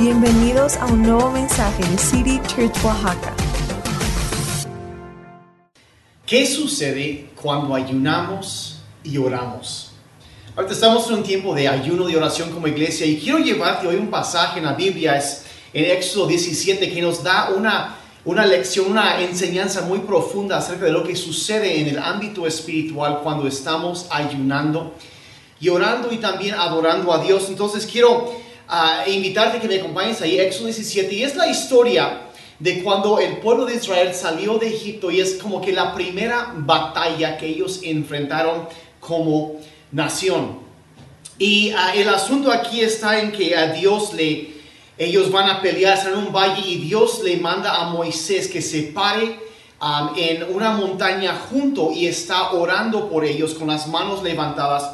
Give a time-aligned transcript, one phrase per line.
[0.00, 3.34] Bienvenidos a un nuevo mensaje de City Church Oaxaca.
[6.24, 9.90] ¿Qué sucede cuando ayunamos y oramos?
[10.56, 13.96] Ahorita estamos en un tiempo de ayuno y oración como iglesia y quiero llevarte hoy
[13.96, 15.44] un pasaje en la Biblia, es
[15.74, 20.92] en Éxodo 17, que nos da una, una lección, una enseñanza muy profunda acerca de
[20.92, 24.94] lo que sucede en el ámbito espiritual cuando estamos ayunando
[25.60, 27.50] y orando y también adorando a Dios.
[27.50, 32.22] Entonces quiero ah, invitarte a que me acompañes ahí, Éxodo 17, y es la historia
[32.58, 36.52] de cuando el pueblo de Israel salió de Egipto y es como que la primera
[36.54, 38.68] batalla que ellos enfrentaron
[39.00, 39.56] como
[39.90, 40.58] nación.
[41.38, 44.50] Y ah, el asunto aquí está en que a Dios le,
[44.98, 48.82] ellos van a pelear en un valle y Dios le manda a Moisés que se
[48.82, 49.40] pare
[49.80, 54.92] um, en una montaña junto y está orando por ellos con las manos levantadas.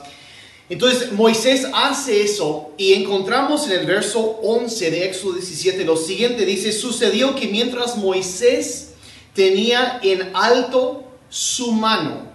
[0.69, 6.45] Entonces Moisés hace eso y encontramos en el verso 11 de Éxodo 17 lo siguiente,
[6.45, 8.95] dice, sucedió que mientras Moisés
[9.33, 12.33] tenía en alto su mano,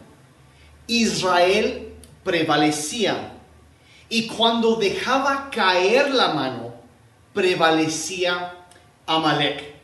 [0.88, 3.34] Israel prevalecía.
[4.08, 6.74] Y cuando dejaba caer la mano,
[7.34, 8.66] prevalecía
[9.06, 9.76] Amalek.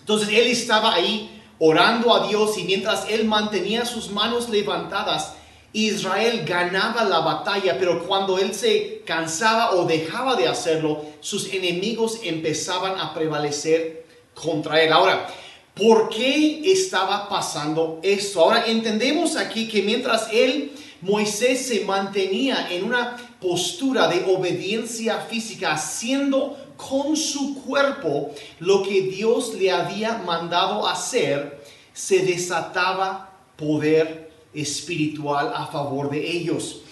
[0.00, 5.34] Entonces él estaba ahí orando a Dios y mientras él mantenía sus manos levantadas,
[5.72, 12.20] Israel ganaba la batalla, pero cuando él se cansaba o dejaba de hacerlo, sus enemigos
[12.24, 14.04] empezaban a prevalecer
[14.34, 14.92] contra él.
[14.92, 15.28] Ahora,
[15.74, 18.40] ¿por qué estaba pasando esto?
[18.40, 25.72] Ahora entendemos aquí que mientras él, Moisés, se mantenía en una postura de obediencia física,
[25.72, 31.62] haciendo con su cuerpo lo que Dios le había mandado hacer,
[31.92, 36.82] se desataba poder espiritual a favor de ellos.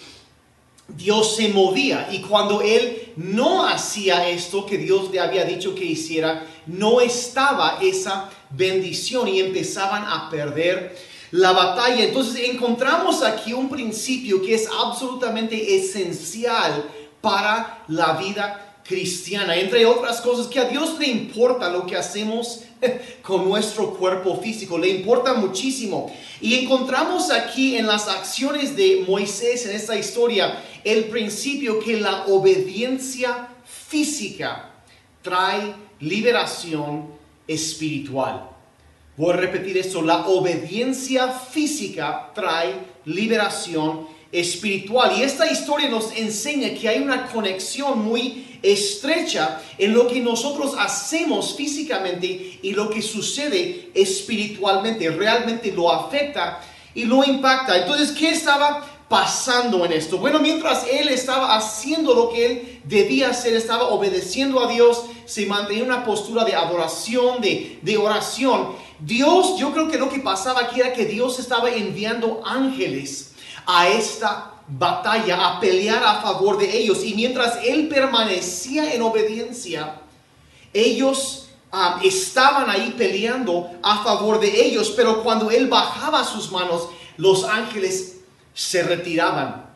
[0.87, 5.85] Dios se movía y cuando él no hacía esto que Dios le había dicho que
[5.85, 10.97] hiciera, no estaba esa bendición y empezaban a perder
[11.31, 12.03] la batalla.
[12.03, 16.89] Entonces encontramos aquí un principio que es absolutamente esencial
[17.21, 22.61] para la vida cristiana, entre otras cosas, que a Dios le importa lo que hacemos
[23.21, 26.13] con nuestro cuerpo físico, le importa muchísimo.
[26.41, 32.25] Y encontramos aquí en las acciones de Moisés en esta historia el principio que la
[32.27, 34.71] obediencia física
[35.21, 37.07] trae liberación
[37.47, 38.49] espiritual.
[39.17, 42.73] Voy a repetir esto, la obediencia física trae
[43.05, 44.18] liberación espiritual.
[44.31, 50.75] Y esta historia nos enseña que hay una conexión muy estrecha en lo que nosotros
[50.77, 55.09] hacemos físicamente y lo que sucede espiritualmente.
[55.09, 56.61] Realmente lo afecta
[56.93, 57.77] y lo impacta.
[57.77, 60.19] Entonces, ¿qué estaba pasando en esto?
[60.19, 65.47] Bueno, mientras él estaba haciendo lo que él debía hacer, estaba obedeciendo a Dios, se
[65.47, 68.75] mantenía una postura de adoración, de, de oración.
[68.99, 73.28] Dios, yo creo que lo que pasaba aquí era que Dios estaba enviando ángeles
[73.71, 77.03] a esta batalla, a pelear a favor de ellos.
[77.03, 80.01] Y mientras él permanecía en obediencia,
[80.73, 84.91] ellos ah, estaban ahí peleando a favor de ellos.
[84.95, 88.21] Pero cuando él bajaba sus manos, los ángeles
[88.55, 89.69] se retiraban.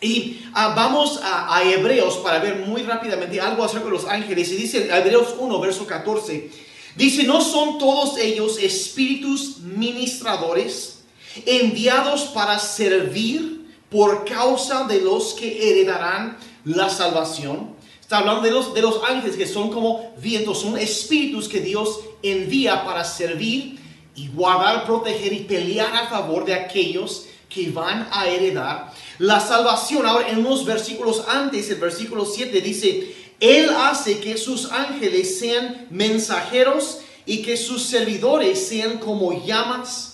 [0.00, 4.52] Y ah, vamos a, a, Hebreos para ver muy rápidamente algo acerca de los ángeles.
[4.52, 6.48] Y dice Hebreos 1, verso 14.
[6.94, 11.01] Dice, ¿no son todos ellos espíritus ministradores
[11.46, 13.62] enviados para servir?
[13.92, 17.76] por causa de los que heredarán la salvación.
[18.00, 22.00] Está hablando de los, de los ángeles que son como vientos, son espíritus que Dios
[22.22, 23.78] envía para servir
[24.14, 30.06] y guardar, proteger y pelear a favor de aquellos que van a heredar la salvación.
[30.06, 35.86] Ahora, en unos versículos antes, el versículo 7 dice, Él hace que sus ángeles sean
[35.90, 40.11] mensajeros y que sus servidores sean como llamas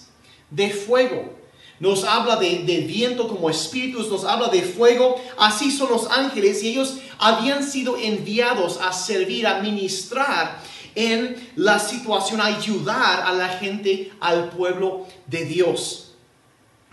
[0.51, 1.39] de fuego
[1.81, 5.21] nos habla de, viento como espíritus, nos habla de fuego.
[5.37, 10.61] Así son los ángeles y ellos habían sido enviados a servir, a ministrar
[10.95, 16.15] en la situación, a ayudar a la gente, al pueblo de Dios.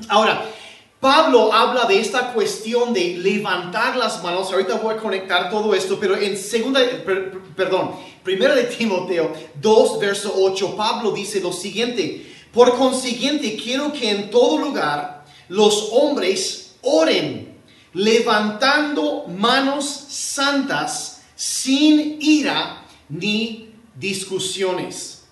[0.08, 0.46] Ahora,
[1.00, 4.52] Pablo habla de esta cuestión de levantar las manos.
[4.52, 6.80] Ahorita voy a conectar todo esto, pero en segunda,
[7.56, 7.92] perdón,
[8.24, 12.35] primera de Timoteo 2, verso 8, Pablo dice lo siguiente.
[12.56, 17.60] Por consiguiente, quiero que en todo lugar los hombres oren,
[17.92, 25.24] levantando manos santas, sin ira ni discusiones.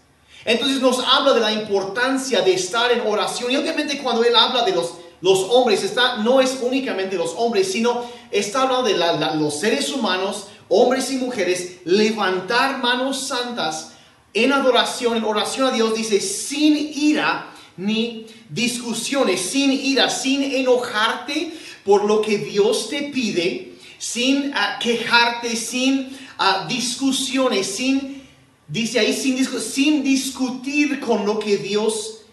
[0.44, 3.50] Entonces nos habla de la importancia de estar en oración.
[3.50, 7.72] Y obviamente cuando él habla de los, los hombres, está, no es únicamente los hombres,
[7.72, 13.93] sino está hablando de los seres humanos hombres y mujeres, levantar manos santas
[14.34, 21.54] en adoración, en oración a Dios, dice, sin ira ni discusiones, sin ira, sin enojarte
[21.84, 28.24] por lo que Dios te pide, sin ah, quejarte, sin ah, discusiones, sin,
[28.68, 32.24] dice ahí, sin, sin discutir con lo que Dios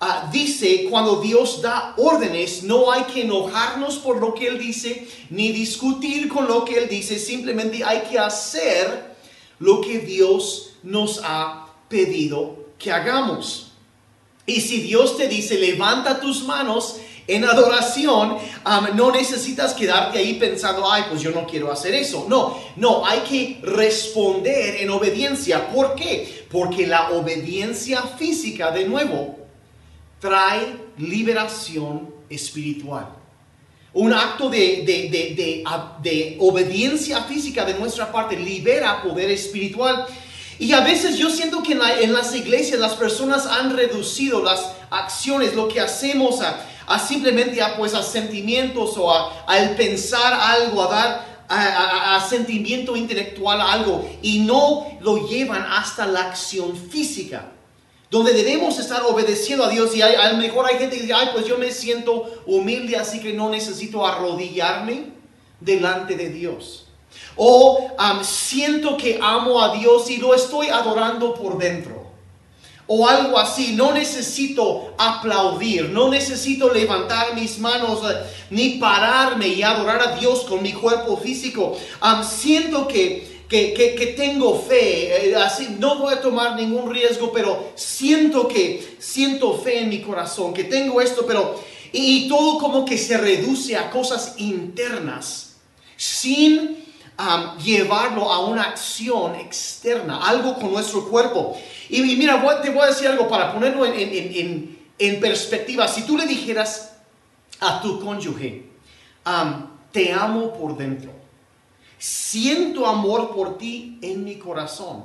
[0.00, 5.08] Ah, dice, cuando Dios da órdenes, no hay que enojarnos por lo que Él dice,
[5.28, 9.16] ni discutir con lo que Él dice, simplemente hay que hacer
[9.58, 13.72] lo que Dios nos ha pedido que hagamos.
[14.46, 16.96] Y si Dios te dice, levanta tus manos
[17.28, 18.38] en adoración,
[18.94, 22.24] no necesitas quedarte ahí pensando, ay, pues yo no quiero hacer eso.
[22.28, 25.70] No, no, hay que responder en obediencia.
[25.70, 26.46] ¿Por qué?
[26.50, 29.36] Porque la obediencia física, de nuevo,
[30.18, 33.14] trae liberación espiritual.
[33.92, 34.84] Un acto de,
[36.02, 40.06] de, obediencia física de nuestra parte libera poder espiritual.
[40.58, 45.54] Y a veces yo siento que en, las iglesias las personas han reducido las acciones,
[45.54, 50.88] lo que hacemos a, simplemente a, pues, a sentimientos o a, el pensar algo, a
[50.88, 57.52] dar a, sentimiento intelectual algo y no lo llevan hasta la acción física
[58.10, 61.28] donde debemos estar obedeciendo a Dios y a lo mejor hay gente que dice, ay,
[61.32, 65.12] pues yo me siento humilde, así que no necesito arrodillarme
[65.60, 66.87] delante de Dios.
[67.36, 67.90] O
[68.22, 72.08] siento que amo a Dios y lo estoy adorando por dentro.
[72.86, 78.16] O algo así, no necesito aplaudir, no necesito levantar mis manos eh,
[78.48, 81.76] ni pararme y adorar a Dios con mi cuerpo físico.
[82.22, 88.46] siento que que, tengo fe, eh, así no voy a tomar ningún riesgo, pero siento
[88.46, 91.58] que siento fe en mi corazón, que tengo esto, pero
[91.92, 95.56] y, todo como que se reduce a cosas internas,
[95.96, 96.84] sin
[97.62, 101.56] llevarlo a una acción externa, algo con nuestro cuerpo.
[101.88, 105.88] Y, mira, te voy a decir algo para ponerlo en, en, perspectiva.
[105.88, 106.96] Si tú le dijeras
[107.60, 108.66] a tu cónyuge,
[109.92, 111.18] te amo por dentro
[111.98, 115.04] siento amor por ti en mi corazón,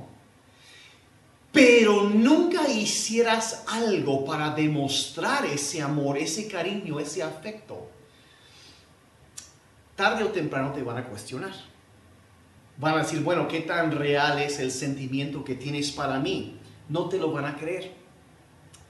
[1.51, 7.87] pero nunca hicieras algo para demostrar ese amor, ese cariño, ese afecto,
[9.95, 11.72] tarde o temprano te van a cuestionar.
[12.77, 16.57] Van a decir, bueno, ¿qué tan real es el sentimiento que tienes para mí?
[16.89, 17.91] No te lo van a creer.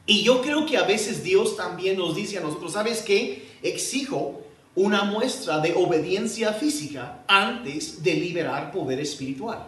[0.05, 3.47] Y yo creo que a veces Dios también nos dice a nosotros, ¿sabes qué?
[3.61, 4.41] Exijo
[4.75, 9.67] una muestra de obediencia física antes de liberar poder espiritual.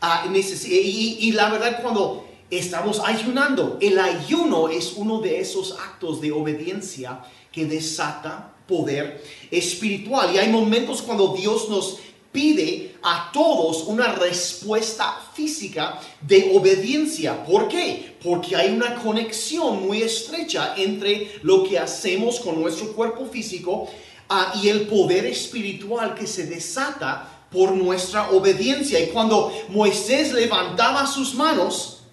[0.00, 6.32] Ah, y, la verdad, cuando estamos ayunando, el ayuno es uno de esos actos de
[6.32, 7.20] obediencia
[7.52, 10.34] que desata poder espiritual.
[10.34, 11.98] Y hay momentos cuando Dios nos
[12.32, 17.44] pide a todos una respuesta física de obediencia.
[17.44, 18.16] ¿Por qué?
[18.22, 23.88] Porque hay una conexión muy estrecha entre lo que hacemos con nuestro cuerpo físico
[24.34, 28.98] Ah, y el poder espiritual que se desata por nuestra obediencia.
[28.98, 32.04] Y cuando Moisés levantaba sus manos,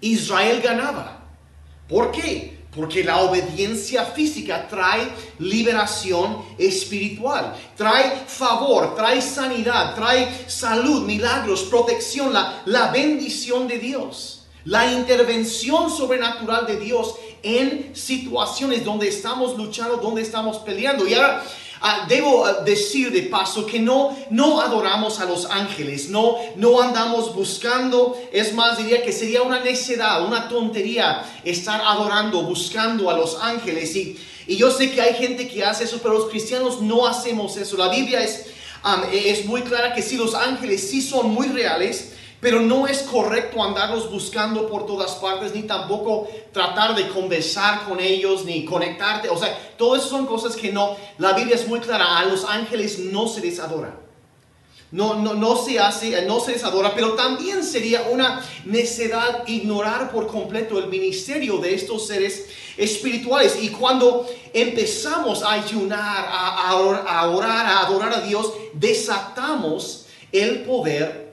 [0.00, 1.26] Israel ganaba.
[1.88, 2.57] ¿Por qué?
[2.78, 5.08] Porque la obediencia física trae
[5.40, 14.36] liberación espiritual, trae favor, trae sanidad, trae salud, milagros, protección, la, la bendición de Dios
[14.64, 21.04] la intervención sobrenatural de Dios en situaciones donde estamos luchando, donde estamos peleando.
[21.80, 26.80] Ah, debo ah, decir de paso que no, no adoramos a los ángeles, no, no
[26.80, 33.16] andamos buscando, es más, diría que sería una necedad, una tontería estar adorando, buscando a
[33.16, 33.94] los ángeles.
[33.96, 37.56] Y, y yo sé que hay gente que hace eso, pero los cristianos no hacemos
[37.56, 37.76] eso.
[37.76, 38.46] La Biblia es,
[39.12, 43.62] es muy clara que si los ángeles sí son muy reales, pero no es correcto
[43.62, 49.28] andarlos buscando por todas partes, ni tampoco tratar de conversar con ellos, ni conectarte.
[49.28, 53.00] O sea, todas son cosas que no, la Biblia es muy clara, a los ángeles
[53.00, 53.98] no se les adora.
[54.90, 60.10] No, no, no se hace, no se les adora, pero también sería una necedad ignorar
[60.10, 63.58] por completo el ministerio de estos seres espirituales.
[63.60, 71.27] Y cuando empezamos a ayunar, a, a orar, a adorar a Dios, desatamos el poder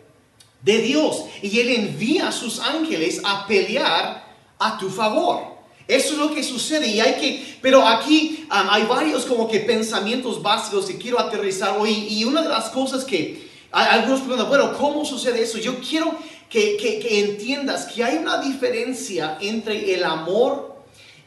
[0.66, 1.26] de Dios.
[1.42, 4.26] Y Él envía a sus ángeles a pelear
[4.60, 5.56] a tu favor.
[5.88, 10.42] Eso es lo que sucede y hay que, pero aquí hay varios como que pensamientos
[10.42, 15.06] básicos que quiero aterrizar hoy y una de las cosas que algunos preguntan, bueno, ¿cómo
[15.06, 15.60] sucede eso?
[15.60, 16.16] Yo quiero
[16.50, 20.76] que, que entiendas que hay una diferencia entre el amor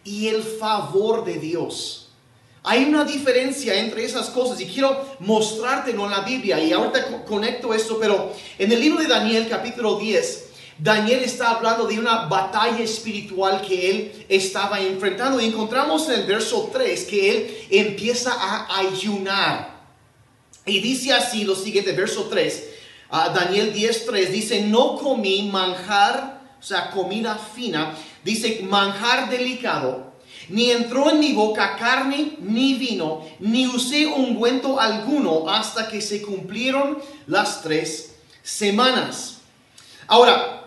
[0.03, 2.08] y el favor de Dios.
[2.71, 7.25] Hay una diferencia entre esas cosas y quiero mostrártelo en la Biblia y ahorita co-
[7.25, 10.45] conecto esto, pero en el libro de Daniel capítulo 10,
[10.79, 16.27] Daniel está hablando de una batalla espiritual que él estaba enfrentando y encontramos en el
[16.27, 19.79] verso 3 que él empieza a ayunar.
[20.67, 22.69] Y dice así lo siguiente, verso 3,
[23.11, 30.08] ah, Daniel 10.3, dice, no comí manjar, o sea, comida fina, dice manjar delicado,
[30.49, 36.23] ni entró en mi boca carne ni vino, ni usé ungüento alguno hasta que se
[36.23, 39.39] cumplieron las tres semanas.
[40.07, 40.65] Ahora,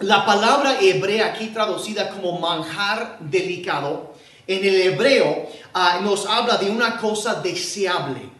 [0.00, 4.12] la palabra hebrea aquí traducida como manjar delicado,
[4.46, 8.31] en el hebreo ah, nos habla de una cosa deseable,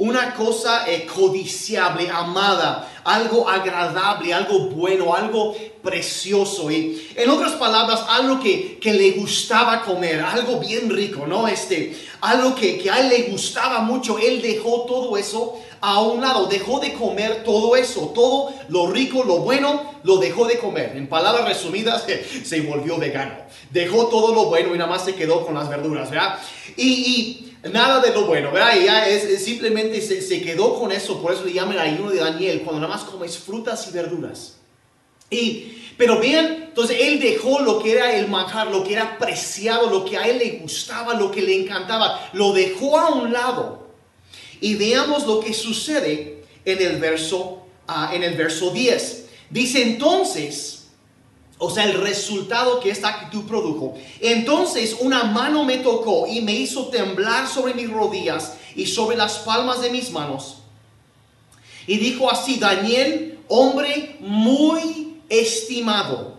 [0.00, 6.70] una cosa eh, codiciable, amada, algo agradable, algo bueno, algo precioso.
[6.70, 11.46] Y en otras palabras, algo que, que le gustaba comer, algo bien rico, ¿no?
[11.46, 16.22] Este, algo que, que a él le gustaba mucho, él dejó todo eso a un
[16.22, 20.92] lado, dejó de comer todo eso, todo lo rico, lo bueno, lo dejó de comer.
[20.96, 22.06] En palabras resumidas,
[22.44, 23.34] se volvió vegano.
[23.70, 26.38] Dejó todo lo bueno y nada más se quedó con las verduras, ¿verdad?
[26.76, 28.74] Y, y nada de lo bueno, ¿verdad?
[28.82, 32.62] Ya es, simplemente se, quedó con eso, por eso le llaman el ayuno de Daniel,
[32.62, 34.56] cuando nada más comes frutas y verduras.
[35.28, 39.90] Y, pero vean, entonces él dejó lo que era el manjar, lo que era preciado,
[39.90, 43.88] lo que a él le gustaba, lo que le encantaba, lo dejó a un lado.
[44.60, 49.26] Y veamos lo que sucede en el verso, ah, en el verso 10.
[49.50, 50.79] Dice entonces,
[51.60, 53.94] o sea, el resultado que esta actitud produjo.
[54.20, 59.40] Entonces una mano me tocó y me hizo temblar sobre mis rodillas y sobre las
[59.40, 60.56] palmas de mis manos.
[61.86, 66.38] Y dijo así, Daniel, hombre muy estimado,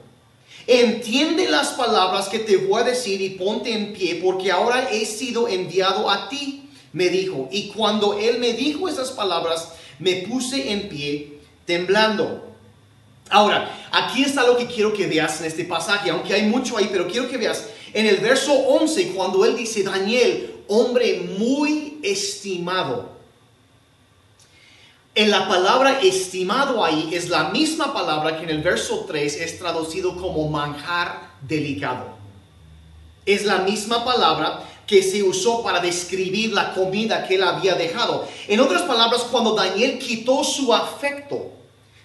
[0.66, 5.06] entiende las palabras que te voy a decir y ponte en pie, porque ahora he
[5.06, 7.48] sido enviado a ti, me dijo.
[7.52, 12.51] Y cuando él me dijo esas palabras, me puse en pie, temblando.
[13.32, 16.90] Ahora, aquí está lo que quiero que veas en este pasaje, aunque hay mucho ahí,
[16.92, 23.10] pero quiero que veas en el verso 11, cuando él dice, Daniel, hombre muy estimado.
[25.16, 29.60] En la palabra estimado ahí es la misma palabra que en el verso 3 es
[29.60, 32.16] traducido como manjar delicado.
[33.26, 38.28] Es la misma palabra que se usó para describir la comida que él había dejado.
[38.50, 41.61] En otras palabras, cuando Daniel quitó su afecto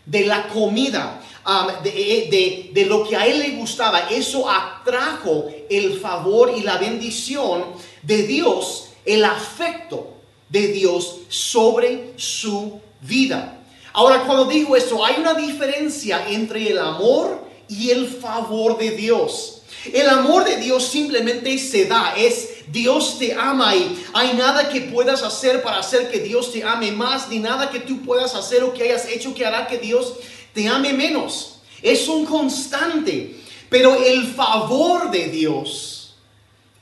[0.07, 1.91] de la comida, um, de,
[2.31, 7.65] de, de, lo que a él le gustaba, eso atrajo el favor y la bendición
[8.03, 10.15] de Dios, el afecto
[10.49, 13.59] de Dios sobre su vida.
[13.93, 19.63] Ahora, cuando digo esto, hay una diferencia entre el amor y el favor de Dios.
[19.93, 24.83] El amor de Dios simplemente se da, es Dios te ama y hay nada que
[24.83, 28.65] puedas hacer para hacer que Dios te ame más, ni nada que tú puedas hacer
[28.65, 30.15] o que hayas hecho que hará que Dios
[30.53, 31.61] te ame menos.
[31.83, 33.37] Es un constante,
[33.69, 36.17] pero el favor de Dios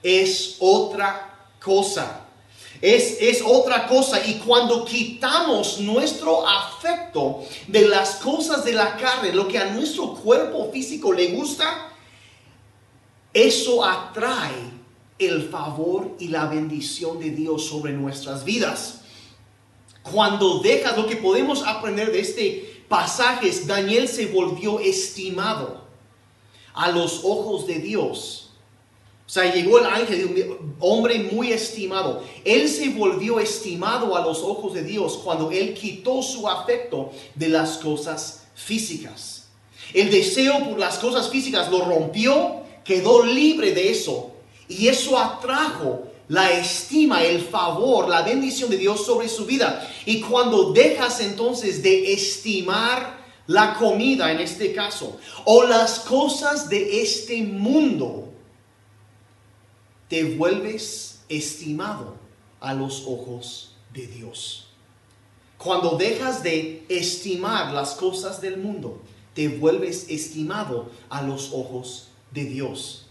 [0.03, 2.21] es otra cosa.
[2.81, 9.33] Es, es, otra cosa y cuando quitamos nuestro afecto de las cosas de la carne,
[9.33, 11.91] lo que a nuestro cuerpo físico le gusta,
[13.33, 14.84] eso atrae
[15.19, 19.01] el favor y la bendición de Dios sobre nuestras vidas.
[20.03, 25.83] Cuando dejas lo que podemos aprender de este pasaje es Daniel se volvió estimado
[26.75, 28.51] a los ojos de Dios.
[29.27, 32.23] O sea, llegó el ángel de un hombre muy estimado.
[32.45, 37.49] Él se volvió estimado a los ojos de Dios cuando él quitó su afecto de
[37.49, 39.47] las cosas físicas.
[39.95, 44.34] El deseo por las cosas físicas lo rompió, quedó libre de eso.
[44.69, 49.89] Y eso atrajo la estima, el favor, la bendición de Dios sobre su vida.
[50.07, 57.03] Y cuando dejas entonces de estimar la comida en este caso, o las cosas de
[57.03, 58.33] este mundo,
[60.09, 62.15] te vuelves estimado
[62.61, 64.69] a los ojos de Dios.
[65.59, 69.01] Cuando dejas de estimar las cosas del mundo,
[69.35, 73.04] te vuelves estimado a los ojos de Dios.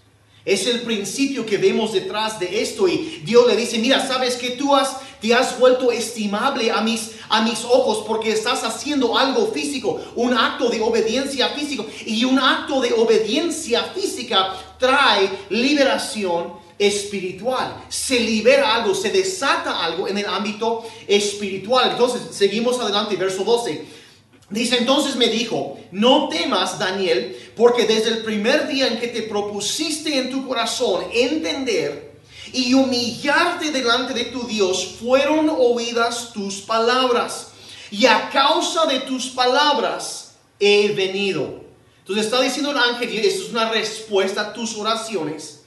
[0.45, 4.51] Es el principio que vemos detrás de esto y Dios le dice, mira, sabes que
[4.51, 9.47] tú has, te has vuelto estimable a mis, a mis ojos porque estás haciendo algo
[9.53, 17.85] físico, un acto de obediencia físico y un acto de obediencia física trae liberación espiritual.
[17.88, 21.91] Se libera algo, se desata algo en el ámbito espiritual.
[21.91, 24.02] Entonces, seguimos adelante, verso 12.
[24.50, 29.23] Dice, entonces me dijo, no temas, Daniel, porque desde el primer día en que te
[29.23, 32.13] propusiste en tu corazón entender
[32.51, 37.51] y humillarte delante de tu Dios, fueron oídas tus palabras.
[37.89, 41.63] Y a causa de tus palabras he venido.
[42.00, 45.62] Entonces está diciendo el ángel, y esto es una respuesta a tus oraciones.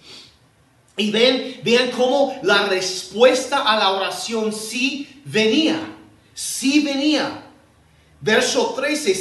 [0.97, 5.81] Y ven, vean cómo la respuesta a la oración sí venía,
[6.35, 7.46] sí venía.
[8.21, 9.15] Verso 13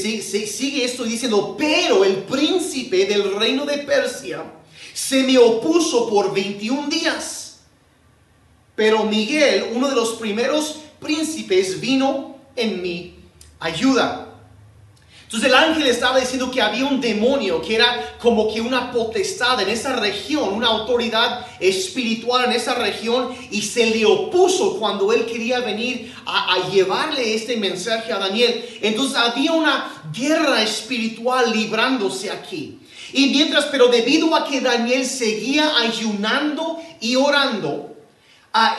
[0.48, 4.44] sigue esto diciendo, pero el príncipe del reino de Persia
[4.94, 7.60] se me opuso por 21 días.
[8.76, 13.16] Pero Miguel, uno de los primeros príncipes, vino en mi
[13.60, 14.25] ayuda.
[15.26, 19.60] Entonces el ángel estaba diciendo que había un demonio que era como que una potestad
[19.60, 25.26] en esa región, una autoridad espiritual en esa región y se le opuso cuando él
[25.26, 28.64] quería venir a, llevarle este mensaje a Daniel.
[28.82, 32.80] Entonces había una guerra espiritual librándose aquí.
[33.12, 37.95] Y mientras, pero debido a que Daniel seguía ayunando y orando,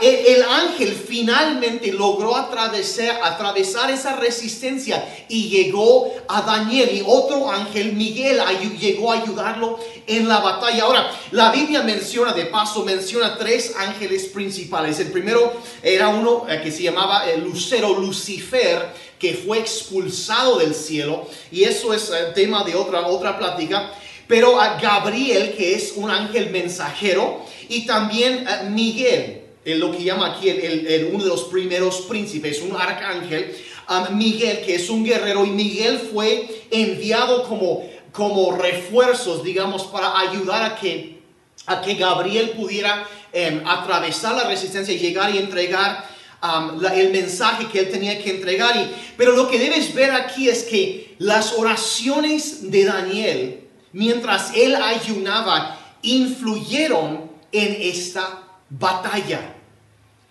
[0.01, 8.41] el, ángel finalmente logró atravesar, esa resistencia y llegó a Daniel y otro ángel, Miguel,
[8.81, 10.85] llegó a ayudarlo en la batalla.
[10.85, 14.99] Ahora, la Biblia menciona, de paso, menciona tres ángeles principales.
[14.99, 15.53] El primero
[15.83, 21.65] era uno eh, que se llamaba el Lucero Lucifer, que fue expulsado del cielo, y
[21.65, 23.93] eso es el eh, tema de otra, otra plática.
[24.27, 30.27] Pero a Gabriel, que es un ángel mensajero, y también a Miguel lo que llama
[30.29, 33.53] aquí el, uno de los primeros príncipes, un arcángel,
[33.91, 40.21] um, Miguel, que es un guerrero, y Miguel fue enviado como, como refuerzos, digamos, para
[40.21, 41.19] ayudar a que,
[41.67, 46.09] a que Gabriel pudiera em, atravesar la resistencia y llegar y entregar
[46.41, 48.77] um, el mensaje que él tenía que entregar.
[48.77, 53.61] Y, pero lo que debes ver aquí es que las oraciones de Daniel,
[53.93, 59.56] mientras él ayunaba, influyeron en esta batalla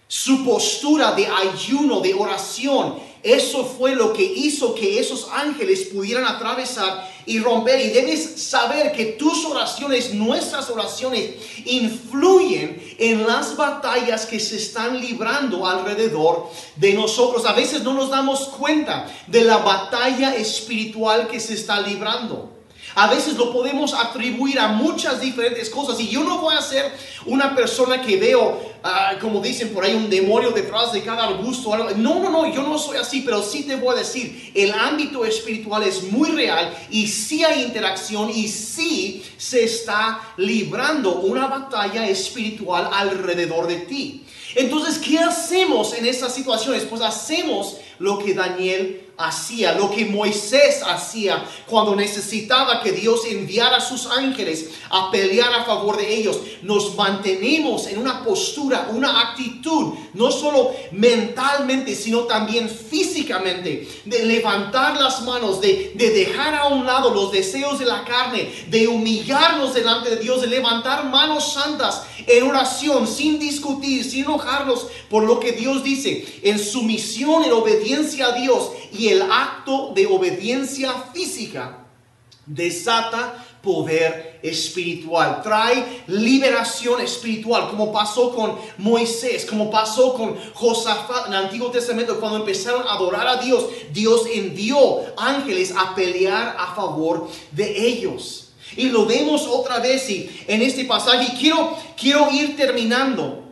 [0.08, 2.96] su postura de ayuno, de oración,
[3.26, 7.80] eso fue lo que hizo que esos ángeles pudieran atravesar y romper.
[7.80, 11.32] Y debes saber que tus oraciones, nuestras oraciones,
[11.66, 17.48] influyen en las batallas que se están librando alrededor de nosotros.
[17.48, 22.55] A veces no nos damos cuenta de la batalla espiritual que se está librando.
[22.96, 26.00] A veces lo podemos atribuir a muchas diferentes cosas.
[26.00, 26.94] Y yo no voy a ser
[27.26, 31.76] una persona que veo, ah, como dicen por ahí, un demonio detrás de cada arbusto.
[31.76, 35.26] No, no, no, yo no soy así, pero sí te voy a decir, el ámbito
[35.26, 42.08] espiritual es muy real y sí hay interacción y sí se está librando una batalla
[42.08, 44.24] espiritual alrededor de ti.
[44.56, 46.84] Entonces, ¿qué hacemos en estas situaciones?
[46.84, 53.80] Pues hacemos lo que Daniel hacía, lo que Moisés hacía cuando necesitaba que Dios enviara
[53.80, 56.38] sus ángeles a pelear a favor de ellos.
[56.62, 65.00] Nos mantenemos en una postura, una actitud, no solo mentalmente, sino también físicamente, de levantar
[65.00, 69.74] las manos, de, de dejar a un lado los deseos de la carne, de humillarnos
[69.74, 75.40] delante de Dios, de levantar manos santas en oración, sin discutir, sin enojarnos por lo
[75.40, 81.86] que Dios dice, en sumisión, en obediencia a Dios y el acto de obediencia física
[82.46, 91.34] desata poder espiritual, trae liberación espiritual, como pasó con Moisés, como pasó con Josafat en
[91.34, 94.78] el Antiguo Testamento, cuando empezaron a adorar a Dios, Dios envió
[95.18, 98.50] ángeles a pelear a favor de ellos.
[98.78, 101.34] Y lo vemos otra vez y en este pasaje.
[101.40, 103.45] quiero, quiero ir terminando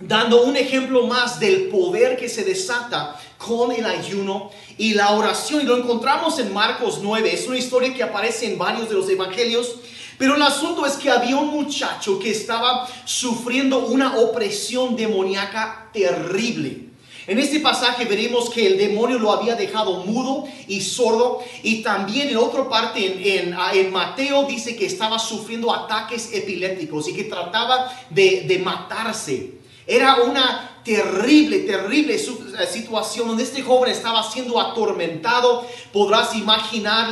[0.00, 5.62] dando un ejemplo más del poder que se desata con el ayuno y la oración.
[5.62, 7.32] Y lo encontramos en Marcos 9.
[7.32, 9.76] Es una historia que aparece en varios de los evangelios.
[10.18, 16.88] Pero el asunto es que había un muchacho que estaba sufriendo una opresión demoníaca terrible.
[17.28, 21.40] En este pasaje veremos que el demonio lo había dejado mudo y sordo.
[21.62, 27.14] Y también en otra parte, en, en, Mateo, dice que estaba sufriendo ataques epilépticos y
[27.14, 29.57] que trataba de, de matarse.
[29.88, 35.66] Era una terrible, terrible eh, situación donde este joven estaba siendo atormentado.
[35.94, 37.10] Podrás imaginar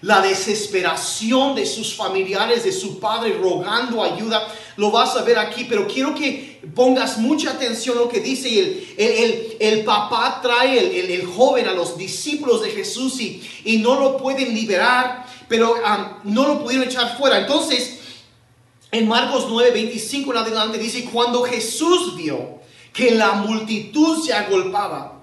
[0.00, 4.46] la, desesperación de sus familiares, de su padre rogando ayuda.
[4.76, 8.48] Lo vas a ver aquí, pero quiero que pongas mucha atención a lo que dice
[8.48, 13.78] el, el, el, papá trae el, el, joven a los discípulos de Jesús y, y
[13.78, 15.74] no lo pueden liberar, pero
[16.24, 17.38] no lo pudieron echar fuera.
[17.38, 18.00] Entonces,
[18.92, 22.60] en Marcos 9, 25 en adelante dice, cuando Jesús vio
[22.92, 25.22] que la multitud se agolpaba,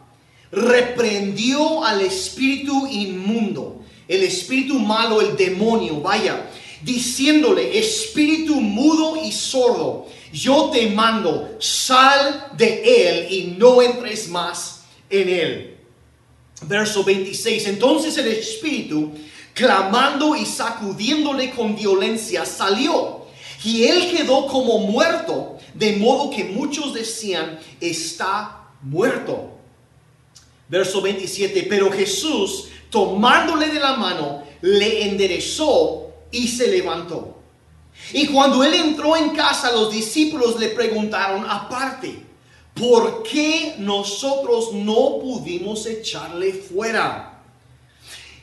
[0.52, 6.50] reprendió al espíritu inmundo, el espíritu malo, el demonio, vaya,
[6.82, 14.86] diciéndole, espíritu mudo y sordo, yo te mando, sal de él y no entres más
[15.12, 15.78] en él.
[16.64, 19.12] Verso 26, entonces el espíritu,
[19.54, 23.19] clamando y sacudiéndole con violencia, salió.
[23.64, 29.52] Y él quedó como muerto, de modo que muchos decían, está muerto.
[30.68, 37.38] Verso 27, pero Jesús, tomándole de la mano, le enderezó y se levantó.
[38.14, 42.24] Y cuando él entró en casa, los discípulos le preguntaron aparte,
[42.74, 47.42] ¿por qué nosotros no pudimos echarle fuera?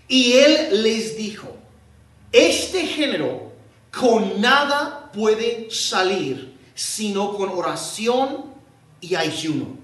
[0.08, 1.48] Y él les dijo,
[2.32, 3.52] este género
[3.90, 8.44] con nada puede salir, sino con oración
[9.00, 9.78] y ayuno.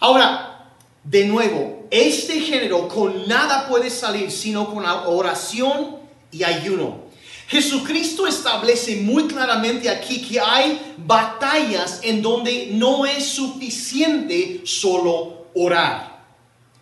[0.00, 0.72] Ahora,
[1.04, 5.96] de nuevo, este género con nada puede salir, sino con oración
[6.32, 7.08] y ayuno.
[7.48, 16.17] Jesucristo establece muy claramente aquí que hay batallas en donde no es suficiente solo orar.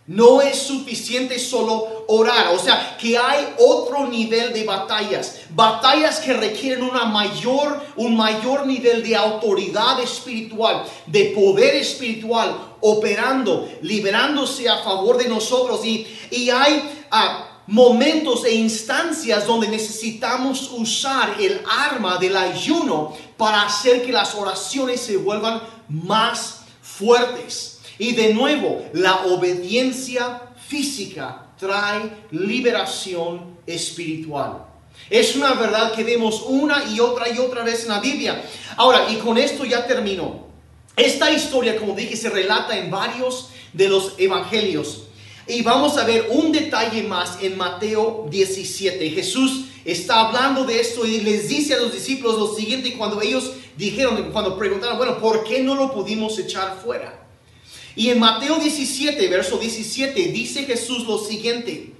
[0.06, 6.32] No es suficiente solo orar, o sea, que hay otro nivel de batallas, batallas que
[6.32, 14.78] requieren una mayor, un mayor nivel de autoridad espiritual, de poder espiritual operando, liberándose a
[14.78, 15.84] favor de nosotros.
[15.84, 23.62] Y, y hay ah, momentos e instancias donde necesitamos usar el arma del ayuno para
[23.62, 27.75] hacer que las oraciones se vuelvan más fuertes.
[27.98, 34.66] Y de nuevo, la obediencia física trae liberación espiritual.
[35.08, 38.42] Es una verdad que vemos una y otra y otra vez en la Biblia.
[38.76, 40.46] Ahora, y con esto ya termino.
[40.96, 45.04] Esta historia, como dije, se relata en varios de los evangelios.
[45.46, 49.10] Y vamos a ver un detalle más en Mateo 17.
[49.10, 53.52] Jesús está hablando de esto y les dice a los discípulos lo siguiente cuando ellos
[53.76, 57.25] dijeron, cuando preguntaron, bueno, ¿por qué no lo pudimos echar fuera?
[57.96, 61.94] Y en Mateo 17, verso 17, dice Jesús lo siguiente.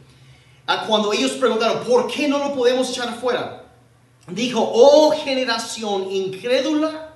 [0.87, 3.65] Cuando ellos preguntaron, ¿por qué no lo podemos echar fuera?
[4.29, 7.15] Dijo, oh generación incrédula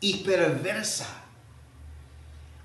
[0.00, 1.06] y perversa,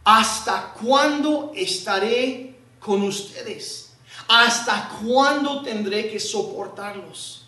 [0.04, 3.94] ¿hasta cuándo estaré con ustedes?
[4.28, 7.46] ¿Hasta cuándo tendré que soportarlos?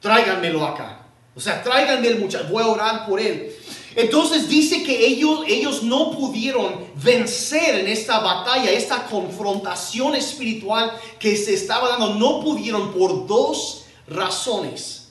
[0.00, 1.02] Tráiganmelo acá.
[1.36, 2.48] O sea, tráiganme el muchacho.
[2.50, 3.54] Voy a orar por él.
[3.96, 11.36] Entonces dice que ellos, ellos no pudieron vencer en esta batalla, esta confrontación espiritual que
[11.36, 12.14] se estaba dando.
[12.14, 15.08] No pudieron por dos razones.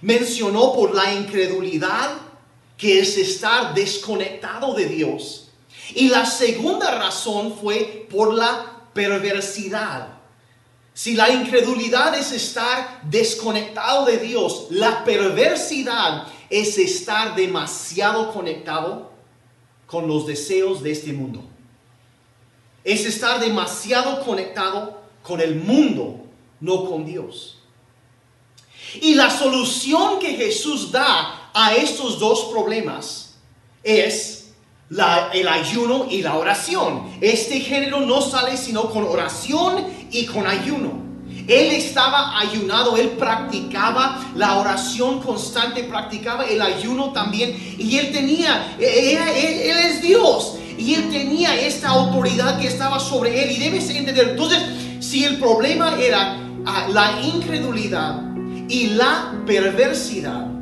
[0.00, 2.18] Mencionó por la incredulidad,
[2.76, 5.44] que es estar desconectado de Dios
[5.92, 10.13] y la segunda razón fue por la perversidad.
[10.94, 19.10] Si la incredulidad es estar desconectado de Dios, la perversidad es estar demasiado conectado
[19.86, 21.42] con los deseos de este mundo.
[22.84, 26.20] Es estar demasiado conectado con el mundo,
[26.60, 27.58] no con Dios.
[29.00, 33.34] Y la solución que Jesús da a estos dos problemas
[33.82, 34.52] es
[35.32, 37.16] el ayuno y la oración.
[37.20, 41.02] Este género no sale sino con oración y con ayuno.
[41.48, 47.54] Él estaba ayunado, él practicaba la oración constante, practicaba el ayuno también.
[47.78, 50.54] Y él tenía, él, él es Dios.
[50.78, 53.50] Y él tenía esta autoridad que estaba sobre él.
[53.50, 54.58] Y debes entender, entonces,
[55.00, 58.22] si el problema era ah, la incredulidad
[58.68, 60.54] y la perversidad,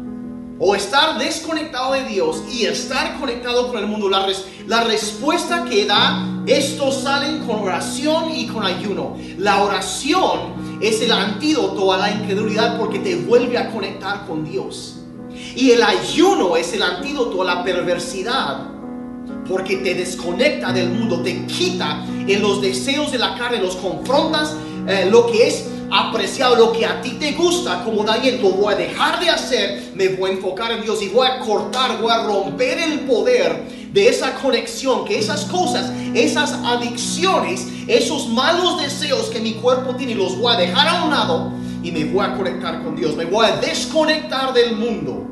[0.64, 4.08] o estar desconectado de Dios y estar conectado con el mundo.
[4.08, 4.28] La,
[4.68, 9.16] la respuesta que da, estos salen con oración y con ayuno.
[9.38, 14.96] La oración es el antídoto a la incredulidad porque te vuelve a conectar con Dios.
[15.54, 18.68] Y el ayuno es el antídoto a la perversidad
[19.48, 24.54] porque te desconecta del mundo, te quita en los deseos de la carne, los confrontas
[24.86, 28.74] eh, lo que es apreciado, lo que a ti te gusta, como Daniel, lo voy
[28.74, 32.10] a dejar de hacer, me voy a enfocar en Dios y voy a cortar, voy
[32.10, 39.26] a romper el poder de esa conexión, que esas cosas, esas adicciones, esos malos deseos
[39.26, 41.52] que mi cuerpo tiene, los voy a dejar a un lado
[41.82, 45.26] y me voy a conectar con Dios, me voy a desconectar del mundo,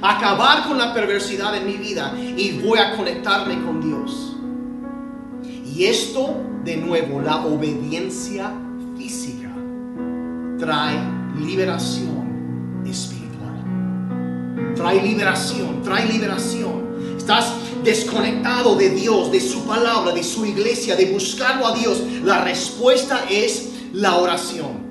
[0.00, 4.36] acabar con la perversidad en mi vida y voy a conectarme con Dios.
[5.74, 8.52] Y esto, de nuevo, la obediencia
[8.96, 9.50] física
[10.58, 10.98] trae
[11.38, 13.22] liberación espiritual.
[14.74, 16.81] Trae liberación, trae liberación.
[17.22, 17.52] Estás
[17.84, 22.00] desconectado de Dios, de su palabra, de su iglesia, de buscarlo a Dios.
[22.24, 24.82] La respuesta es la oración.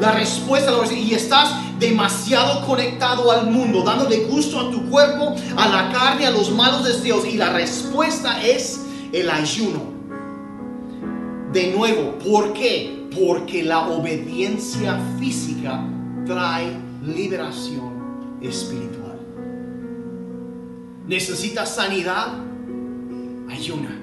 [0.00, 5.92] La respuesta y estás demasiado conectado al mundo, dándole gusto a tu cuerpo, a la
[5.92, 7.26] carne, a los malos deseos.
[7.26, 8.80] Y la respuesta es
[9.12, 9.82] el ayuno.
[11.52, 13.06] De nuevo, ¿por qué?
[13.14, 15.86] Porque la obediencia física
[16.24, 18.95] trae liberación espiritual.
[21.06, 22.28] ¿Necesitas sanidad?
[23.48, 23.96] Ayuna.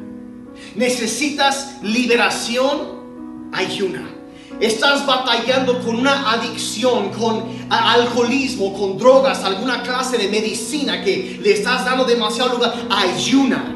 [0.75, 3.49] ¿Necesitas liberación?
[3.51, 4.09] Ayuna.
[4.59, 11.53] Estás batallando con una adicción, con alcoholismo, con drogas, alguna clase de medicina que le
[11.53, 12.73] estás dando demasiado lugar.
[12.89, 13.73] Ayuna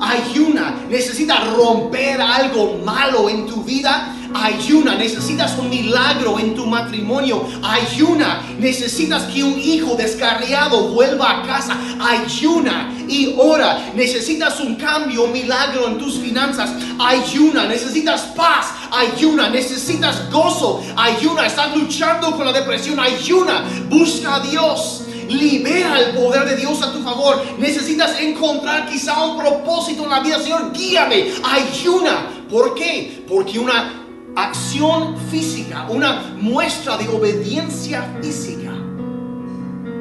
[0.00, 0.86] Ayuna.
[0.88, 4.14] Necesitas romper algo malo en tu vida.
[4.34, 4.94] Ayuna.
[4.94, 7.46] Necesitas un milagro en tu matrimonio.
[7.62, 8.42] Ayuna.
[8.58, 11.76] Necesitas que un hijo descarriado vuelva a casa.
[12.00, 13.90] Ayuna y ora.
[13.94, 16.70] Necesitas un cambio, un milagro en tus finanzas.
[16.98, 17.66] Ayuna.
[17.66, 18.72] Necesitas paz.
[18.90, 19.48] Ayuna.
[19.48, 20.82] Necesitas gozo.
[20.96, 21.46] Ayuna.
[21.46, 22.98] Estás luchando con la depresión.
[23.00, 23.64] Ayuna.
[23.88, 25.04] Busca a Dios.
[25.28, 27.44] Libera el poder de Dios a tu favor.
[27.58, 30.38] Necesitas encontrar quizá un propósito en la vida.
[30.40, 31.32] Señor, guíame.
[31.44, 32.30] Ayuna.
[32.50, 33.24] ¿Por qué?
[33.28, 33.97] Porque una
[34.42, 38.72] acción física, una muestra de obediencia física,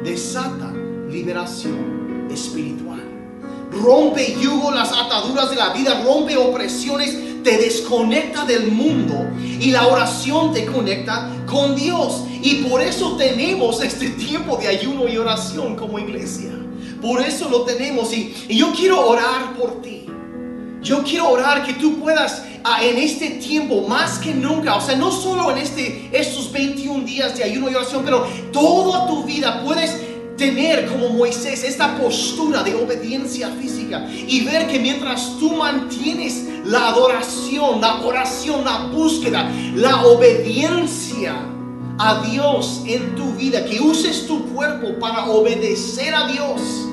[0.04, 0.71] desata
[1.10, 3.02] liberación espiritual.
[3.71, 9.88] Rompe yugo las ataduras de la vida, rompe opresiones te desconecta del mundo y la
[9.88, 12.23] oración te conecta con Dios.
[12.41, 16.52] Y por eso tenemos este tiempo de ayuno y oración como iglesia.
[17.02, 20.07] Por eso lo tenemos y, yo quiero orar por ti.
[20.88, 24.95] Yo quiero orar que tú puedas ah, en este tiempo más que nunca, o sea,
[24.95, 29.62] no solo en este, estos 21 días de ayuno y oración, pero toda tu vida
[29.65, 29.97] puedes
[30.38, 36.88] tener como Moisés esta postura de obediencia física y ver que mientras tú mantienes la
[36.88, 41.36] adoración, la oración, la búsqueda, la obediencia
[42.00, 46.87] a Dios en tu vida, que uses tu cuerpo para obedecer a Dios,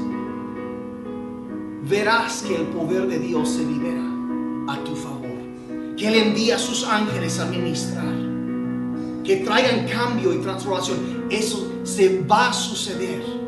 [1.88, 4.02] verás que el poder de Dios se libera
[4.68, 8.14] a tu favor, que Él envía a sus ángeles a ministrar,
[9.24, 11.26] que traigan cambio y transformación.
[11.30, 13.44] Eso se va a suceder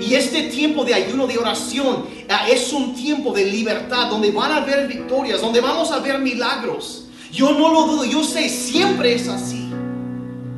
[0.00, 4.52] y este tiempo de ayuno, de oración, ah, es un tiempo de libertad, donde van
[4.52, 7.06] a haber victorias, donde vamos a ver milagros.
[7.32, 9.68] Yo no lo dudo, yo sé, siempre es así.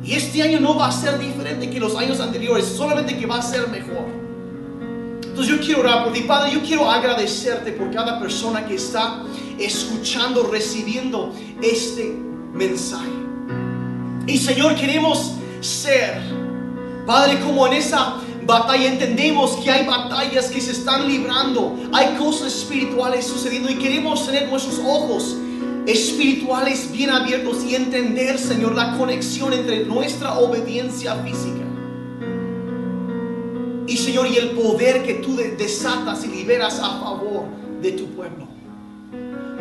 [0.03, 3.37] Y este año no va a ser diferente que los años anteriores, solamente que va
[3.37, 4.20] a ser mejor.
[5.47, 9.23] Yo quiero orar por ti, Padre, yo quiero agradecerte por cada persona que está
[9.59, 12.15] escuchando, recibiendo este
[12.53, 13.09] mensaje.
[14.27, 16.21] Y Señor, queremos ser,
[17.05, 18.87] Padre, como en esa batalla.
[18.87, 21.75] Entendemos que hay batallas que se están librando.
[21.91, 25.37] Hay cosas espirituales sucediendo y queremos tener nuestros ojos
[25.85, 31.70] espirituales bien abiertos y entender, Señor, la conexión entre nuestra obediencia física.
[33.91, 37.43] Y Señor, y el poder que tú desatas y liberas a favor
[37.81, 38.47] de tu pueblo.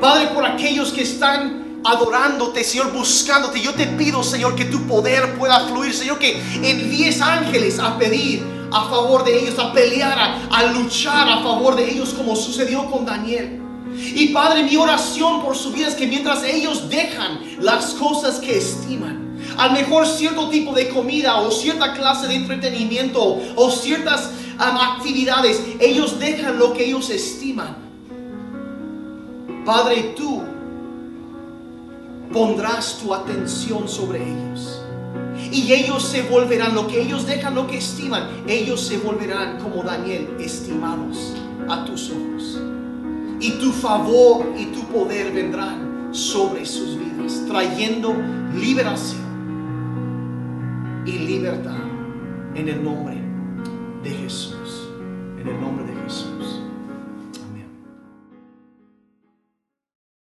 [0.01, 3.61] Padre, por aquellos que están adorándote, Señor, buscándote.
[3.61, 8.41] Yo te pido, Señor, que tu poder pueda fluir, Señor, que envíes ángeles a pedir
[8.71, 10.17] a favor de ellos, a pelear,
[10.49, 13.61] a, luchar a favor de ellos como sucedió con Daniel.
[13.97, 18.59] Y Padre, mi oración por su vida es que mientras ellos dejan las cosas que
[18.59, 19.30] estiman,
[19.61, 26.19] al mejor cierto tipo de comida o cierta clase de entretenimiento o ciertas actividades, ellos
[26.19, 27.77] dejan lo que ellos estiman.
[29.67, 30.43] Padre, tú
[32.33, 34.81] pondrás tu atención sobre ellos.
[35.53, 39.83] Y ellos se volverán, lo que ellos dejan, lo que estiman, ellos se volverán como
[39.83, 41.35] Daniel, estimados
[41.69, 42.59] a tus ojos.
[43.41, 48.15] Y tu favor y tu poder vendrán sobre sus vidas, trayendo
[48.55, 49.30] liberación
[51.07, 51.77] y libertad
[52.55, 53.17] en el nombre
[54.03, 54.91] de Jesús.
[55.41, 56.60] En el nombre de Jesús.